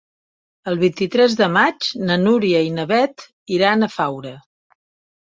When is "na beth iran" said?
2.79-3.89